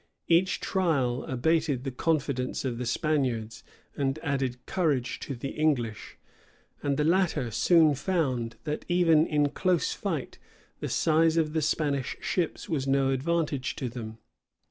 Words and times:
Each 0.27 0.59
trial 0.59 1.25
abated 1.25 1.83
the 1.83 1.91
confidence 1.91 2.65
of 2.65 2.79
the 2.79 2.87
Spaniards, 2.87 3.63
and 3.95 4.17
added 4.23 4.57
courage 4.65 5.19
to 5.19 5.35
the 5.35 5.49
English; 5.51 6.17
and 6.81 6.97
the 6.97 7.03
latter 7.03 7.51
soon 7.51 7.93
found, 7.93 8.55
that 8.63 8.83
even 8.87 9.27
in 9.27 9.49
close 9.49 9.93
fight 9.93 10.39
the 10.79 10.89
size 10.89 11.37
of 11.37 11.53
the 11.53 11.61
Spanish 11.61 12.17
ships 12.19 12.67
was 12.67 12.87
no 12.87 13.11
advantage 13.11 13.75
to 13.75 13.89
them. 13.89 14.17